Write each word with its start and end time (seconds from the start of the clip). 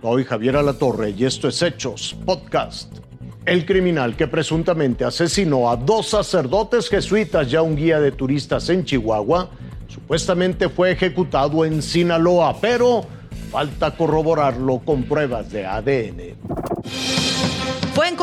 Soy 0.00 0.24
Javier 0.24 0.56
Alatorre 0.56 1.10
y 1.10 1.24
esto 1.24 1.48
es 1.48 1.60
Hechos 1.60 2.16
Podcast. 2.24 2.98
El 3.44 3.66
criminal 3.66 4.14
que 4.16 4.28
presuntamente 4.28 5.04
asesinó 5.04 5.68
a 5.68 5.76
dos 5.76 6.10
sacerdotes 6.10 6.88
jesuitas 6.88 7.52
y 7.52 7.56
a 7.56 7.62
un 7.62 7.74
guía 7.74 7.98
de 7.98 8.12
turistas 8.12 8.68
en 8.68 8.84
Chihuahua 8.84 9.50
supuestamente 9.88 10.68
fue 10.68 10.92
ejecutado 10.92 11.64
en 11.64 11.82
Sinaloa, 11.82 12.60
pero 12.60 13.04
falta 13.50 13.96
corroborarlo 13.96 14.78
con 14.84 15.02
pruebas 15.02 15.50
de 15.50 15.66
ADN. 15.66 16.36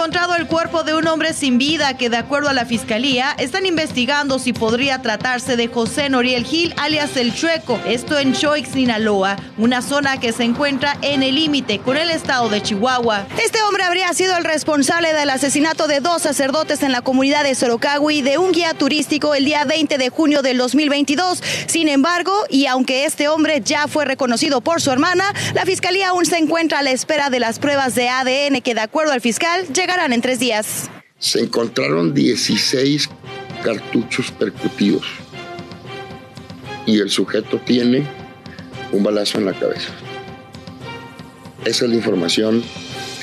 Encontrado 0.06 0.36
el 0.36 0.46
cuerpo 0.46 0.84
de 0.84 0.94
un 0.94 1.08
hombre 1.08 1.34
sin 1.34 1.58
vida 1.58 1.98
que, 1.98 2.12
de 2.12 2.18
acuerdo 2.18 2.48
a 2.48 2.54
la 2.54 2.68
fiscalía, 2.68 3.36
están 3.40 3.66
investigando 3.66 4.38
si 4.38 4.54
podría 4.54 5.02
tratarse 5.02 5.58
de 5.58 5.68
José 5.68 6.12
Noriel 6.12 6.46
Gil, 6.46 6.76
alias 6.78 7.18
El 7.18 7.34
Chueco. 7.34 7.80
Esto 7.88 8.20
en 8.20 8.34
Choix, 8.34 8.70
Sinaloa, 8.70 9.36
una 9.58 9.82
zona 9.82 10.20
que 10.20 10.32
se 10.32 10.44
encuentra 10.44 10.96
en 11.02 11.24
el 11.24 11.34
límite 11.34 11.80
con 11.80 11.98
el 11.98 12.12
estado 12.12 12.50
de 12.50 12.62
Chihuahua. 12.62 13.26
Este 13.44 13.64
hombre 13.64 13.84
habría 13.84 14.14
sido 14.14 14.38
el 14.38 14.44
responsable 14.44 15.12
del 15.12 15.32
asesinato 15.32 15.88
de 15.88 16.02
dos 16.02 16.22
sacerdotes 16.22 16.84
en 16.84 16.92
la 16.92 17.02
comunidad 17.02 17.44
de 17.44 17.56
Sorocagui 17.56 18.22
de 18.22 18.38
un 18.38 18.52
guía 18.52 18.76
turístico 18.76 19.34
el 19.34 19.46
día 19.46 19.66
20 19.66 19.98
de 19.98 20.10
junio 20.10 20.44
del 20.44 20.60
2022. 20.60 21.42
Sin 21.66 21.88
embargo, 21.88 22.32
y 22.52 22.68
aunque 22.68 23.06
este 23.06 23.28
hombre 23.28 23.64
ya 23.66 23.88
fue 23.88 24.06
reconocido 24.06 24.62
por 24.62 24.82
su 24.84 24.92
hermana, 24.92 25.34
la 25.56 25.66
fiscalía 25.66 26.10
aún 26.10 26.28
se 26.28 26.38
encuentra 26.38 26.78
a 26.78 26.84
la 26.84 26.92
espera 26.92 27.32
de 27.32 27.40
las 27.40 27.58
pruebas 27.58 27.96
de 27.96 28.08
ADN 28.08 28.62
que, 28.62 28.76
de 28.76 28.82
acuerdo 28.82 29.12
al 29.12 29.22
fiscal, 29.22 29.66
en 30.04 30.22
tres 30.22 30.40
días. 30.40 30.90
Se 31.20 31.40
encontraron 31.40 32.14
16 32.14 33.10
cartuchos 33.64 34.30
percutidos 34.32 35.06
y 36.86 37.00
el 37.00 37.10
sujeto 37.10 37.60
tiene 37.66 38.06
un 38.92 39.04
balazo 39.04 39.38
en 39.38 39.46
la 39.46 39.54
cabeza. 39.54 39.90
Esa 41.64 41.86
es 41.86 41.90
la 41.90 41.96
información 41.96 42.62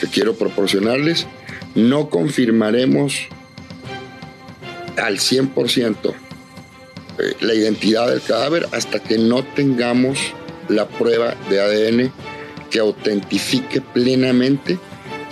que 0.00 0.06
quiero 0.06 0.34
proporcionarles. 0.34 1.26
No 1.74 2.08
confirmaremos 2.08 3.28
al 4.96 5.18
100% 5.18 6.14
eh, 7.18 7.36
la 7.40 7.54
identidad 7.54 8.08
del 8.08 8.22
cadáver 8.22 8.66
hasta 8.72 8.98
que 8.98 9.18
no 9.18 9.44
tengamos 9.44 10.18
la 10.68 10.88
prueba 10.88 11.34
de 11.50 11.60
ADN 11.60 12.12
que 12.70 12.78
autentifique 12.78 13.82
plenamente 13.82 14.78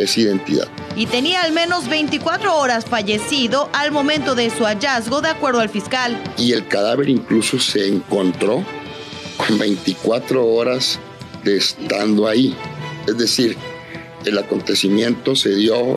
esa 0.03 0.21
identidad 0.21 0.69
y 0.97 1.07
tenía 1.07 1.43
al 1.43 1.53
menos 1.53 1.89
24 1.89 2.57
horas 2.57 2.85
fallecido 2.85 3.71
al 3.73 3.93
momento 3.93 4.35
de 4.35 4.51
su 4.51 4.65
hallazgo, 4.65 5.21
de 5.21 5.29
acuerdo 5.29 5.61
al 5.61 5.69
fiscal. 5.69 6.21
Y 6.37 6.53
el 6.53 6.67
cadáver 6.67 7.09
incluso 7.09 7.59
se 7.59 7.89
encontró 7.89 8.65
con 9.37 9.59
24 9.59 10.47
horas 10.47 10.99
de 11.45 11.57
estando 11.57 12.27
ahí. 12.27 12.55
Es 13.07 13.17
decir, 13.19 13.57
el 14.25 14.37
acontecimiento 14.39 15.37
se 15.37 15.55
dio 15.55 15.95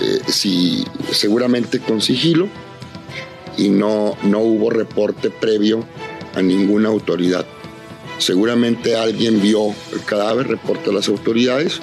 eh, 0.00 0.84
seguramente 1.12 1.78
con 1.78 2.00
sigilo 2.00 2.48
y 3.56 3.68
no, 3.68 4.16
no 4.22 4.40
hubo 4.40 4.70
reporte 4.70 5.30
previo 5.30 5.84
a 6.34 6.42
ninguna 6.42 6.88
autoridad. 6.88 7.46
Seguramente 8.18 8.96
alguien 8.96 9.42
vio 9.42 9.74
el 9.92 10.02
cadáver, 10.04 10.48
reporte 10.48 10.88
a 10.90 10.92
las 10.94 11.08
autoridades 11.08 11.80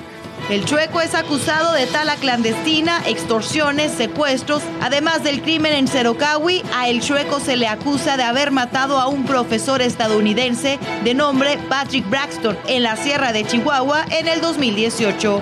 el 0.50 0.66
chueco 0.66 1.00
es 1.00 1.16
acusado 1.16 1.72
de 1.72 1.88
tala 1.88 2.18
clandestina, 2.18 3.02
extorsiones, 3.08 3.94
secuestros. 3.94 4.62
Además 4.82 5.24
del 5.24 5.42
crimen 5.42 5.74
en 5.74 5.88
Cerocawi, 5.88 6.64
a 6.76 6.90
el 6.90 7.02
chueco 7.02 7.40
se 7.40 7.56
le 7.56 7.68
acusa 7.68 8.18
de 8.18 8.24
haber 8.24 8.52
matado 8.52 9.00
a 9.00 9.08
un 9.08 9.26
profesor 9.26 9.82
estadounidense 9.82 10.80
de 11.04 11.14
nombre 11.14 11.58
Patrick 11.70 12.10
Braxton 12.10 12.58
en 12.68 12.84
la 12.84 12.98
Sierra 12.98 13.32
de 13.32 13.46
Chihuahua 13.46 14.06
en 14.12 14.28
el 14.28 14.42
2018. 14.42 15.42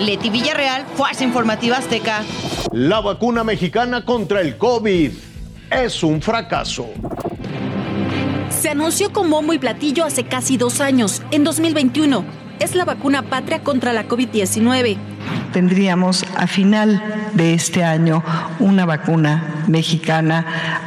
Leti 0.00 0.30
Villarreal, 0.30 0.86
Fuerza 0.94 1.24
Informativa 1.24 1.76
Azteca. 1.76 2.24
La 2.72 3.00
vacuna 3.00 3.44
mexicana 3.44 4.04
contra 4.04 4.40
el 4.40 4.56
COVID 4.56 5.12
es 5.70 6.02
un 6.02 6.22
fracaso. 6.22 6.88
Se 8.48 8.70
anunció 8.70 9.12
con 9.12 9.28
bombo 9.30 9.52
y 9.52 9.58
platillo 9.58 10.06
hace 10.06 10.24
casi 10.24 10.56
dos 10.56 10.80
años, 10.80 11.22
en 11.30 11.44
2021 11.44 12.37
es 12.60 12.74
la 12.74 12.84
vacuna 12.84 13.22
patria 13.22 13.62
contra 13.62 13.92
la 13.92 14.08
COVID-19. 14.08 14.96
Tendríamos 15.52 16.24
a 16.36 16.46
final 16.46 17.02
de 17.34 17.54
este 17.54 17.82
año 17.84 18.22
una 18.58 18.84
vacuna 18.84 19.64
mexicana 19.66 20.44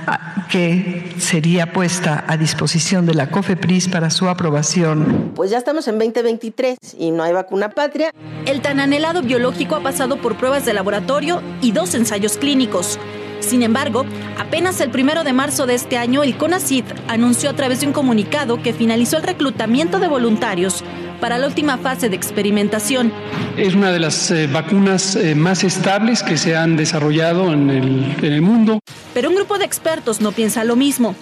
ah, 0.07 0.47
que 0.49 1.13
sería 1.17 1.71
puesta 1.71 2.23
a 2.27 2.37
disposición 2.37 3.05
de 3.05 3.13
la 3.13 3.29
COFEPRIS 3.29 3.87
para 3.87 4.09
su 4.09 4.27
aprobación. 4.27 5.31
Pues 5.35 5.49
ya 5.49 5.57
estamos 5.57 5.87
en 5.87 5.97
2023 5.97 6.77
y 6.99 7.11
no 7.11 7.23
hay 7.23 7.33
vacuna 7.33 7.69
patria. 7.69 8.11
El 8.45 8.61
tan 8.61 8.79
anhelado 8.79 9.21
biológico 9.21 9.75
ha 9.75 9.83
pasado 9.83 10.17
por 10.21 10.37
pruebas 10.37 10.65
de 10.65 10.73
laboratorio 10.73 11.41
y 11.61 11.71
dos 11.71 11.95
ensayos 11.95 12.37
clínicos. 12.37 12.99
Sin 13.39 13.63
embargo, 13.63 14.05
apenas 14.39 14.79
el 14.81 14.91
primero 14.91 15.23
de 15.23 15.33
marzo 15.33 15.65
de 15.65 15.73
este 15.73 15.97
año, 15.97 16.21
el 16.21 16.37
CONACYT 16.37 16.85
anunció 17.07 17.49
a 17.49 17.55
través 17.55 17.81
de 17.81 17.87
un 17.87 17.93
comunicado 17.93 18.61
que 18.61 18.71
finalizó 18.71 19.17
el 19.17 19.23
reclutamiento 19.23 19.99
de 19.99 20.07
voluntarios 20.07 20.83
para 21.21 21.37
la 21.37 21.47
última 21.47 21.77
fase 21.77 22.09
de 22.09 22.17
experimentación. 22.17 23.13
Es 23.55 23.75
una 23.75 23.91
de 23.91 23.99
las 23.99 24.31
eh, 24.31 24.47
vacunas 24.47 25.15
eh, 25.15 25.35
más 25.35 25.63
estables 25.63 26.23
que 26.23 26.35
se 26.35 26.57
han 26.57 26.75
desarrollado 26.75 27.53
en 27.53 27.69
el, 27.69 28.15
en 28.21 28.33
el 28.33 28.41
mundo. 28.41 28.79
Pero 29.13 29.29
un 29.29 29.35
grupo 29.35 29.57
de 29.57 29.65
expertos 29.65 30.19
no 30.19 30.33
piensa 30.33 30.65
lo 30.65 30.75
mismo, 30.75 31.15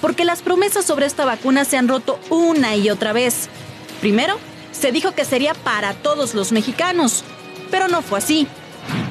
porque 0.00 0.24
las 0.24 0.42
promesas 0.42 0.84
sobre 0.84 1.06
esta 1.06 1.24
vacuna 1.24 1.64
se 1.64 1.76
han 1.76 1.88
roto 1.88 2.20
una 2.30 2.76
y 2.76 2.90
otra 2.90 3.12
vez. 3.12 3.48
Primero, 4.00 4.38
se 4.70 4.92
dijo 4.92 5.12
que 5.12 5.24
sería 5.24 5.54
para 5.54 5.94
todos 5.94 6.34
los 6.34 6.52
mexicanos, 6.52 7.24
pero 7.70 7.88
no 7.88 8.02
fue 8.02 8.18
así. 8.18 8.46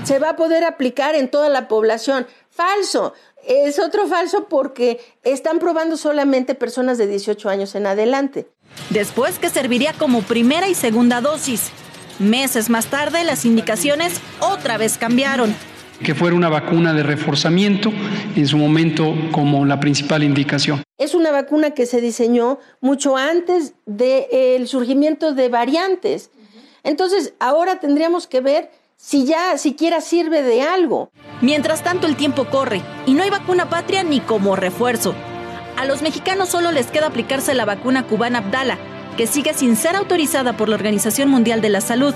Se 0.03 0.19
va 0.19 0.29
a 0.29 0.35
poder 0.35 0.63
aplicar 0.63 1.15
en 1.15 1.27
toda 1.27 1.49
la 1.49 1.67
población. 1.67 2.27
Falso. 2.49 3.13
Es 3.45 3.77
otro 3.77 4.07
falso 4.07 4.47
porque 4.49 4.99
están 5.23 5.59
probando 5.59 5.97
solamente 5.97 6.55
personas 6.55 6.97
de 6.97 7.05
18 7.05 7.47
años 7.47 7.75
en 7.75 7.85
adelante. 7.85 8.47
Después 8.89 9.37
que 9.37 9.49
serviría 9.49 9.93
como 9.93 10.23
primera 10.23 10.67
y 10.67 10.73
segunda 10.73 11.21
dosis. 11.21 11.69
Meses 12.17 12.69
más 12.69 12.87
tarde 12.87 13.23
las 13.23 13.45
indicaciones 13.45 14.19
otra 14.39 14.77
vez 14.77 14.97
cambiaron. 14.97 15.53
Que 16.03 16.15
fuera 16.15 16.35
una 16.35 16.49
vacuna 16.49 16.93
de 16.93 17.03
reforzamiento 17.03 17.91
en 18.35 18.47
su 18.47 18.57
momento 18.57 19.13
como 19.31 19.63
la 19.63 19.79
principal 19.79 20.23
indicación. 20.23 20.81
Es 20.97 21.13
una 21.13 21.31
vacuna 21.31 21.71
que 21.71 21.85
se 21.85 22.01
diseñó 22.01 22.59
mucho 22.81 23.15
antes 23.15 23.75
del 23.85 24.67
surgimiento 24.67 25.33
de 25.33 25.49
variantes. 25.49 26.31
Entonces, 26.83 27.33
ahora 27.39 27.79
tendríamos 27.79 28.27
que 28.27 28.41
ver 28.41 28.71
si 29.05 29.25
ya 29.25 29.55
siquiera 29.59 30.01
sirve 30.01 30.41
de 30.41 30.63
algo. 30.63 31.11
Mientras 31.41 31.83
tanto, 31.83 32.07
el 32.07 32.15
tiempo 32.15 32.45
corre 32.45 32.81
y 33.05 33.13
no 33.13 33.21
hay 33.21 33.29
vacuna 33.29 33.69
patria 33.69 34.03
ni 34.03 34.19
como 34.19 34.55
refuerzo. 34.55 35.13
A 35.77 35.85
los 35.85 36.01
mexicanos 36.01 36.49
solo 36.49 36.71
les 36.71 36.87
queda 36.87 37.07
aplicarse 37.07 37.53
la 37.53 37.65
vacuna 37.65 38.07
cubana 38.07 38.39
Abdala, 38.39 38.79
que 39.15 39.27
sigue 39.27 39.53
sin 39.53 39.75
ser 39.75 39.95
autorizada 39.95 40.57
por 40.57 40.69
la 40.69 40.75
Organización 40.75 41.29
Mundial 41.29 41.61
de 41.61 41.69
la 41.69 41.81
Salud. 41.81 42.15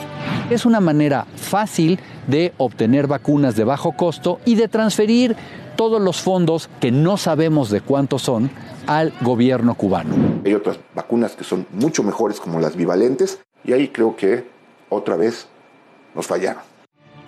Es 0.49 0.65
una 0.65 0.79
manera 0.79 1.27
fácil 1.35 1.99
de 2.25 2.53
obtener 2.57 3.05
vacunas 3.05 3.55
de 3.55 3.65
bajo 3.65 3.91
costo 3.91 4.39
y 4.43 4.55
de 4.55 4.67
transferir 4.67 5.35
todos 5.75 6.01
los 6.01 6.21
fondos, 6.21 6.69
que 6.79 6.91
no 6.91 7.17
sabemos 7.17 7.69
de 7.69 7.81
cuántos 7.81 8.23
son, 8.23 8.49
al 8.87 9.13
gobierno 9.21 9.75
cubano. 9.75 10.15
Hay 10.43 10.55
otras 10.55 10.79
vacunas 10.95 11.35
que 11.35 11.43
son 11.43 11.67
mucho 11.71 12.01
mejores 12.01 12.39
como 12.39 12.59
las 12.59 12.75
bivalentes 12.75 13.39
y 13.63 13.73
ahí 13.73 13.89
creo 13.89 14.15
que 14.15 14.45
otra 14.89 15.15
vez 15.15 15.47
nos 16.19 16.27
fallaron. 16.27 16.61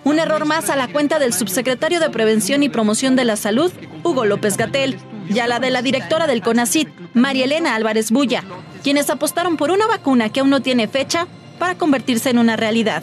Un 0.04 0.18
error 0.18 0.44
más 0.44 0.68
a 0.68 0.76
la 0.76 0.88
cuenta 0.88 1.18
del 1.18 1.32
subsecretario 1.32 1.98
de 1.98 2.10
Prevención 2.10 2.62
y 2.62 2.68
Promoción 2.68 3.16
de 3.16 3.24
la 3.24 3.36
Salud, 3.36 3.72
Hugo 4.04 4.26
López 4.26 4.58
Gatel, 4.58 4.98
y 5.30 5.38
a 5.38 5.46
la 5.46 5.60
de 5.60 5.70
la 5.70 5.80
directora 5.80 6.26
del 6.26 6.42
CONACIT, 6.42 6.88
María 7.14 7.46
Elena 7.46 7.74
Álvarez 7.74 8.10
Bulla, 8.10 8.44
quienes 8.82 9.08
apostaron 9.08 9.56
por 9.56 9.70
una 9.70 9.86
vacuna 9.86 10.28
que 10.28 10.40
aún 10.40 10.50
no 10.50 10.60
tiene 10.60 10.88
fecha 10.88 11.26
para 11.58 11.78
convertirse 11.78 12.28
en 12.28 12.38
una 12.38 12.56
realidad. 12.56 13.02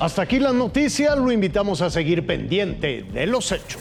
Hasta 0.00 0.22
aquí 0.22 0.40
las 0.40 0.54
noticias, 0.54 1.16
lo 1.16 1.30
invitamos 1.30 1.82
a 1.82 1.90
seguir 1.90 2.26
pendiente 2.26 3.04
de 3.12 3.26
los 3.26 3.52
hechos. 3.52 3.80